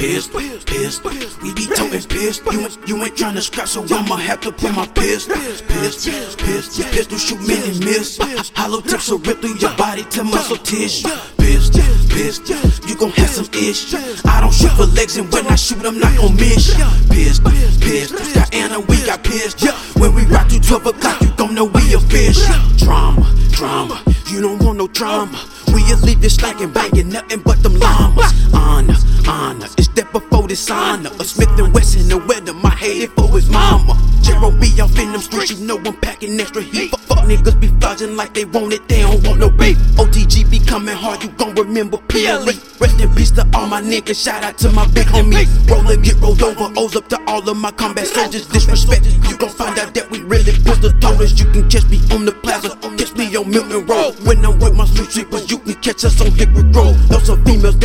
pissed, 0.00 0.32
pissed. 0.66 1.04
We 1.42 1.52
be 1.52 1.66
toting 1.66 2.02
pissed. 2.02 2.44
You 2.46 2.60
ain't, 2.60 2.88
you 2.88 2.96
ain't 3.04 3.14
tryna 3.14 3.42
scrap, 3.42 3.68
so 3.68 3.84
I'ma 3.84 4.16
have 4.16 4.40
to 4.40 4.52
put 4.52 4.74
my 4.74 4.86
pissed, 4.86 5.28
pissed, 5.28 5.68
pissed. 5.68 6.38
Pistol, 6.38 7.18
shoot 7.18 7.40
many 7.46 7.78
miss. 7.84 8.18
Hollow 8.56 8.80
tips 8.80 9.10
will 9.10 9.18
rip 9.18 9.40
through 9.40 9.56
your 9.58 9.76
body 9.76 10.04
to 10.04 10.24
muscle 10.24 10.56
tissue. 10.56 11.08
Pissed, 11.38 11.74
pissed. 12.08 12.48
You 12.88 12.96
gon' 12.96 13.10
have 13.10 13.30
some 13.30 13.48
ish. 13.52 13.94
I 14.24 14.40
don't 14.40 14.54
shoot 14.54 14.72
for 14.72 14.86
legs, 14.86 15.16
and 15.18 15.30
when 15.32 15.46
I 15.46 15.56
shoot, 15.56 15.84
I'm 15.84 15.98
not 15.98 16.16
gon' 16.16 16.34
miss. 16.36 16.74
Pissed, 17.10 17.44
pissed. 17.44 18.14
Diana, 18.34 18.80
we 18.80 19.04
got 19.04 19.22
pissed. 19.22 19.60
When 19.98 20.14
we 20.14 20.24
rock 20.26 20.48
to 20.48 20.60
12 20.60 20.86
o'clock, 20.86 21.20
you 21.20 21.30
gon' 21.36 21.54
know 21.54 21.66
we 21.66 21.92
a 21.92 22.00
fish. 22.00 22.40
Drama, 22.78 23.28
drama. 23.50 24.02
You 24.28 24.40
don't 24.40 24.62
want 24.62 24.78
no 24.78 24.86
drama. 24.88 25.38
We'll 25.68 25.98
leave 25.98 26.22
you 26.22 26.30
stinking, 26.30 26.72
banging 26.72 27.08
nothing 27.10 27.40
but 27.40 27.62
them 27.62 27.74
llamas. 27.74 28.32
Honor, 28.54 28.94
honor. 29.30 29.66
It's 29.78 29.88
that 29.88 30.12
before 30.12 30.46
dishonor. 30.48 31.10
A 31.20 31.24
Smith 31.24 31.48
and 31.58 31.72
Wesson, 31.72 32.08
the 32.08 32.18
weather, 32.18 32.52
my 32.52 32.70
hated 32.70 33.10
for 33.12 33.28
his 33.28 33.48
mama. 33.48 33.94
Jero 34.22 34.50
be 34.60 34.68
off 34.80 34.98
in 34.98 35.12
them 35.12 35.20
streets, 35.20 35.52
you 35.52 35.66
know 35.66 35.78
I'm 35.78 35.96
packing 36.00 36.38
extra 36.40 36.62
heat. 36.62 36.90
Fuck, 36.90 37.00
fuck 37.00 37.24
niggas 37.24 37.58
be 37.60 37.68
flogging 37.80 38.16
like 38.16 38.34
they 38.34 38.44
want 38.44 38.72
it, 38.72 38.86
they 38.88 39.00
don't 39.00 39.24
want 39.26 39.40
no 39.40 39.48
beef. 39.50 39.78
OTG 39.96 40.50
be 40.50 40.58
coming 40.58 40.96
hard, 40.96 41.22
you 41.22 41.30
gon' 41.30 41.54
remember 41.54 41.96
PLE. 42.08 42.52
Rest 42.80 43.00
in 43.00 43.14
peace 43.14 43.30
to 43.32 43.46
all 43.54 43.66
my 43.66 43.80
niggas, 43.80 44.22
shout 44.22 44.42
out 44.42 44.58
to 44.58 44.70
my 44.72 44.86
big 44.88 45.06
homies. 45.06 45.48
Rollin', 45.68 46.02
get 46.02 46.16
rolled 46.16 46.42
over, 46.42 46.68
O's 46.76 46.96
up 46.96 47.08
to 47.08 47.18
all 47.26 47.48
of 47.48 47.56
my 47.56 47.70
combat 47.70 48.06
soldiers. 48.06 48.46
Disrespect, 48.46 49.06
you 49.06 49.36
gon' 49.38 49.48
find 49.48 49.78
out 49.78 49.94
that 49.94 50.10
we 50.10 50.20
really 50.20 50.52
pistol 50.52 50.92
toters. 51.00 51.38
You 51.38 51.46
can 51.52 51.68
catch 51.70 51.86
me 51.88 51.98
on 52.12 52.24
the 52.24 52.32
plaza, 52.32 52.76
catch 52.98 53.14
me 53.16 53.34
on 53.36 53.48
Milton 53.48 53.86
Road. 53.86 54.14
When 54.26 54.44
I'm 54.44 54.58
with 54.58 54.74
my 54.74 54.84
street 54.84 55.10
sweepers, 55.10 55.50
you 55.50 55.58
can 55.58 55.74
catch 55.80 56.04
us 56.04 56.20
on 56.20 56.30
Hickory 56.32 56.64
Grove. 56.72 56.96
Those 57.08 57.30
are 57.30 57.38
females 57.44 57.76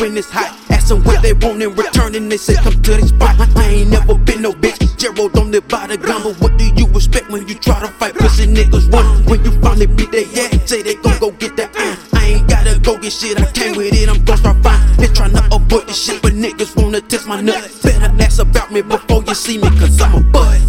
when 0.00 0.16
it's 0.16 0.30
hot. 0.30 0.58
Ask 0.70 0.88
them 0.88 1.02
what 1.04 1.22
they 1.22 1.32
want 1.32 1.62
in 1.62 1.74
return, 1.74 2.14
and 2.14 2.30
they 2.30 2.36
say 2.36 2.54
come 2.54 2.72
to 2.72 2.90
this 2.92 3.08
spot. 3.08 3.36
I 3.56 3.64
ain't 3.68 3.90
never 3.90 4.14
been 4.14 4.42
no 4.42 4.52
bitch. 4.52 4.84
Gerald 4.98 5.32
by 5.68 5.86
the 5.86 5.98
gun, 5.98 6.22
but 6.22 6.40
what 6.40 6.56
do 6.56 6.64
you 6.64 6.86
expect 6.94 7.28
when 7.30 7.46
you 7.46 7.54
try 7.54 7.78
to 7.80 7.88
fight 7.88 8.14
pussy 8.14 8.46
niggas? 8.46 8.90
One, 8.90 9.24
when 9.26 9.44
you 9.44 9.50
finally 9.60 9.86
beat 9.86 10.10
their 10.10 10.24
ass, 10.24 10.70
say 10.70 10.82
they 10.82 10.94
gon' 10.94 11.18
go 11.18 11.30
get 11.32 11.56
that 11.56 11.76
iron. 11.76 11.98
I 12.14 12.26
ain't 12.26 12.48
gotta 12.48 12.78
go 12.80 12.96
get 12.98 13.12
shit, 13.12 13.40
I 13.40 13.50
came 13.52 13.76
with 13.76 13.92
it, 13.92 14.08
I'm 14.08 14.24
gon' 14.24 14.38
start 14.38 14.62
fine. 14.62 14.96
They 14.96 15.06
tryna 15.08 15.44
avoid 15.54 15.88
this 15.88 16.02
shit, 16.02 16.22
but 16.22 16.32
niggas 16.32 16.74
wanna 16.80 17.00
test 17.00 17.26
my 17.26 17.40
nuts. 17.40 17.82
Better 17.82 18.12
ask 18.22 18.40
about 18.40 18.72
me 18.72 18.82
before 18.82 19.22
you 19.24 19.34
see 19.34 19.58
me, 19.58 19.68
cause 19.78 20.00
I'm 20.00 20.14
a 20.14 20.20
bud. 20.20 20.60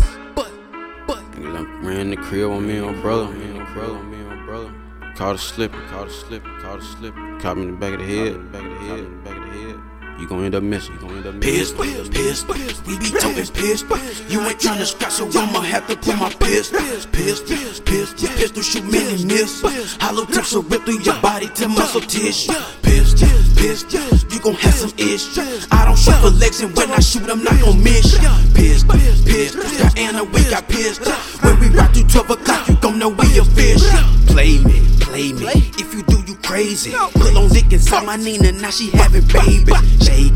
Nigga, 1.35 1.57
I 1.57 1.85
ran 1.85 2.09
the 2.09 2.17
crib 2.17 2.49
on 2.49 2.67
me 2.67 2.77
and 2.77 2.87
my 2.87 3.01
brother, 3.01 3.29
me 3.29 3.45
and 3.45 3.59
my 3.59 3.73
brother, 3.73 4.03
me 4.03 4.17
and 4.17 4.27
my 4.27 4.45
brother. 4.45 4.84
Caught 5.15 5.35
a 5.35 5.37
slipping, 5.37 5.79
caught 5.87 6.07
a 6.07 6.11
slipping, 6.11 6.59
caught 6.59 6.79
a 6.79 6.81
slipping. 6.83 7.39
Caught 7.39 7.55
me 7.55 7.63
in 7.63 7.71
the 7.71 7.77
back 7.77 7.93
of 7.93 7.99
the 7.99 8.05
head, 8.05 8.51
back 8.51 8.61
of 8.65 8.69
the 8.69 8.75
head, 8.85 9.23
back 9.23 9.37
of 9.37 9.43
the 9.43 9.49
head. 9.49 9.79
You 10.19 10.27
gon' 10.27 10.43
end 10.43 10.55
up 10.55 10.63
missing, 10.63 10.95
you 10.95 10.99
gon' 10.99 11.15
end 11.15 11.25
up 11.25 11.35
missing. 11.35 11.77
Pissed, 11.77 12.47
pissed, 12.51 12.85
we 12.85 12.99
be 12.99 13.11
toting 13.11 13.47
pissed. 13.47 13.85
You 14.29 14.41
ain't 14.41 14.59
tryna 14.59 14.85
scratch, 14.85 15.13
so 15.13 15.29
I'ma 15.39 15.61
have 15.61 15.87
to 15.87 15.95
put 15.95 16.19
my 16.19 16.29
piss. 16.31 16.69
pissed, 16.69 17.13
pissed, 17.13 17.85
pissed. 17.85 18.21
Your 18.21 18.31
pistol 18.31 18.61
shoot 18.61 18.83
many 18.91 19.23
miss. 19.23 19.61
Hollow 20.01 20.25
tips 20.25 20.53
will 20.53 20.63
rip 20.63 20.83
through 20.83 20.99
your 20.99 21.19
body 21.21 21.47
to 21.47 21.69
muscle 21.69 22.01
tissue. 22.01 22.51
Pissed, 22.81 23.19
pissed, 23.55 23.93
you 24.33 24.39
gon' 24.41 24.55
have 24.55 24.73
some 24.73 24.91
ish. 24.97 25.37
I 25.71 25.85
don't 25.85 25.97
shoot 25.97 26.15
for 26.15 26.29
legs, 26.29 26.59
and 26.59 26.75
when 26.75 26.91
I 26.91 26.99
shoot, 26.99 27.29
I'm 27.29 27.41
not 27.41 27.57
gon' 27.61 27.81
miss. 27.81 28.17
Pissed, 28.53 28.89
pissed, 28.89 29.95
Diana, 29.95 30.25
we 30.25 30.43
got 30.49 30.67
pissed. 30.67 31.07
When 31.41 31.57
we 31.61 31.67
rock 31.69 31.93
through 31.93 32.03
12 32.03 32.31
o'clock, 32.31 32.67
you 32.67 32.75
gon' 32.75 32.99
know 32.99 33.07
we 33.07 33.39
a 33.39 33.45
fish. 33.45 33.81
Play 34.27 34.59
me, 34.63 34.81
play 35.15 35.31
me. 35.31 35.71
If 35.77 35.93
you 35.93 36.03
do, 36.03 36.21
you 36.27 36.35
crazy. 36.43 36.91
Put 36.91 37.35
on 37.35 37.49
dick 37.49 37.71
inside 37.71 38.05
my 38.05 38.17
Nina, 38.17 38.51
now 38.51 38.69
she 38.69 38.89
having 38.91 39.25
babies. 39.27 40.03
Shake 40.03 40.03
it, 40.03 40.03
shake 40.03 40.31
it. 40.31 40.34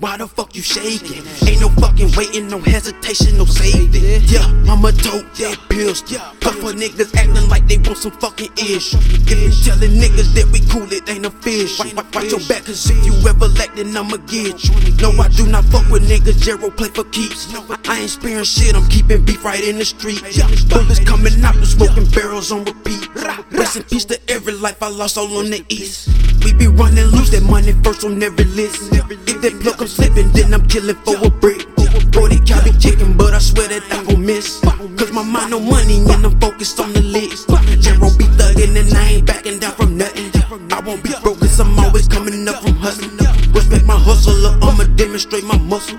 Why 0.00 0.16
the 0.16 0.26
fuck 0.26 0.56
you 0.56 0.62
shaking? 0.62 1.20
Ain't 1.46 1.60
no 1.60 1.68
fucking 1.76 2.12
waiting, 2.16 2.48
no 2.48 2.58
hesitation, 2.58 3.36
no 3.36 3.44
safety. 3.44 4.00
Yeah, 4.32 4.48
I'ma 4.64 4.96
tote 4.96 5.28
that 5.36 5.60
pills. 5.68 6.00
Couple 6.40 6.72
niggas 6.72 7.14
acting 7.14 7.46
like 7.50 7.68
they 7.68 7.76
want 7.76 7.98
some 7.98 8.12
fucking 8.12 8.48
ish. 8.56 8.94
If 8.94 9.28
you 9.28 9.52
telling 9.60 10.00
niggas 10.00 10.32
that 10.32 10.48
we 10.48 10.60
cool, 10.72 10.90
it 10.90 11.06
ain't 11.06 11.26
a 11.26 11.30
fish. 11.30 11.78
Watch, 11.78 12.32
your 12.32 12.40
back, 12.48 12.64
cause 12.64 12.88
if 12.88 13.04
you 13.04 13.12
ever 13.28 13.48
lack, 13.60 13.76
then 13.76 13.94
I'ma 13.94 14.16
get 14.24 14.64
you. 14.64 14.72
No, 15.04 15.12
I 15.20 15.28
do 15.28 15.46
not 15.46 15.64
fuck 15.66 15.86
with 15.90 16.08
niggas, 16.08 16.40
Jero 16.40 16.74
play 16.74 16.88
for 16.88 17.04
keeps. 17.12 17.52
I 17.86 18.00
ain't 18.00 18.08
sparing 18.08 18.44
shit, 18.44 18.74
I'm 18.74 18.88
keeping 18.88 19.22
beef 19.26 19.44
right 19.44 19.62
in 19.62 19.76
the 19.76 19.84
street. 19.84 20.24
Bullets 20.70 21.00
coming 21.00 21.44
out, 21.44 21.56
the 21.56 21.66
smoking 21.66 22.06
barrels 22.06 22.50
on 22.50 22.64
repeat. 22.64 23.06
Rest 23.52 23.76
in 23.76 23.82
peace 23.82 24.06
to 24.06 24.18
every 24.30 24.54
life 24.54 24.82
I 24.82 24.88
lost 24.88 25.18
all 25.18 25.36
on 25.36 25.50
the 25.50 25.62
east. 25.68 26.08
We 26.44 26.52
be 26.54 26.66
running 26.66 27.06
loose, 27.06 27.30
that 27.30 27.42
money 27.42 27.72
first 27.84 28.04
on 28.04 28.22
every 28.22 28.44
list. 28.44 28.92
If 28.92 29.40
that 29.42 29.60
plug 29.60 29.80
I'm 29.80 29.86
slipping, 29.86 30.30
then 30.32 30.54
I'm 30.54 30.66
killing 30.66 30.96
for 31.04 31.16
a 31.24 31.30
brick. 31.30 31.66
40 32.12 32.38
cal 32.40 32.62
be 32.64 32.72
kicking, 32.72 33.16
but 33.16 33.34
I 33.34 33.38
swear 33.38 33.68
that 33.68 33.82
I 33.90 34.04
gon' 34.04 34.24
miss. 34.24 34.60
Cause 34.96 35.12
my 35.12 35.22
mind 35.22 35.54
on 35.54 35.68
money 35.68 35.98
and 35.98 36.24
I'm 36.26 36.38
focused 36.40 36.78
on 36.80 36.92
the 36.92 37.02
list. 37.02 37.48
Jero 37.48 38.16
be 38.18 38.24
thuggin' 38.38 38.78
and 38.78 38.92
I 38.94 39.20
ain't 39.20 39.26
backing 39.26 39.58
down 39.58 39.72
from 39.72 39.96
nothing. 39.96 40.30
I 40.72 40.80
won't 40.80 41.02
be 41.02 41.10
broke 41.22 41.40
cause 41.40 41.58
I'm 41.60 41.78
always 41.78 42.08
coming 42.08 42.48
up 42.48 42.62
from 42.62 42.76
hustling. 42.76 43.16
Respect 43.52 43.84
my 43.84 43.98
hustle, 43.98 44.46
or 44.46 44.54
I'ma 44.62 44.84
demonstrate 44.96 45.44
my 45.44 45.58
muscle. 45.58 45.98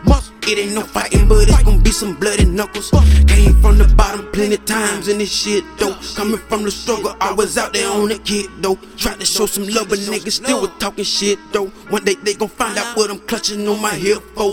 It 0.52 0.58
ain't 0.58 0.74
no 0.76 0.82
fighting, 0.82 1.30
but 1.30 1.48
it's 1.48 1.64
gon' 1.64 1.80
be 1.82 1.92
some 1.92 2.14
blood 2.14 2.42
and 2.42 2.54
knuckles. 2.54 2.92
Came 3.26 3.56
from 3.62 3.78
the 3.78 3.88
bottom 3.96 4.30
plenty 4.34 4.58
times 4.58 5.08
and 5.08 5.22
this 5.22 5.32
shit 5.32 5.64
though. 5.78 5.96
Coming 6.14 6.40
from 6.50 6.64
the 6.64 6.72
struggle, 6.72 7.16
I 7.22 7.32
was 7.32 7.58
out 7.58 7.72
there 7.72 7.90
on 7.90 8.10
the 8.10 8.20
kid 8.20 8.50
though. 8.60 8.76
Tried 8.98 9.22
to 9.22 9.26
show 9.26 9.46
some 9.46 9.66
love, 9.70 9.88
but 9.88 10.00
niggas 10.00 10.44
still 10.44 10.60
was 10.60 10.72
talking 10.78 11.06
shit 11.06 11.40
though. 11.54 11.68
One 11.88 12.04
day 12.04 12.16
they 12.16 12.34
gon' 12.34 12.50
find 12.50 12.78
out 12.78 12.98
what 12.98 13.10
I'm 13.10 13.20
clutching 13.20 13.66
on 13.66 13.82
my 13.82 13.96
hip 13.96 14.22
for. 14.36 14.52